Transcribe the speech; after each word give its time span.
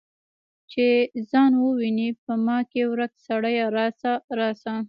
چې 0.71 0.87
ځان 1.29 1.51
وویني 1.63 2.09
په 2.23 2.33
ما 2.45 2.57
کې 2.71 2.81
ورک 2.91 3.13
سړیه 3.27 3.65
راشه، 3.75 4.13
راشه 4.39 4.73